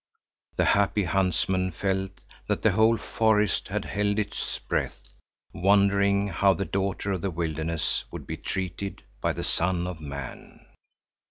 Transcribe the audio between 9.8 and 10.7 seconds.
of man.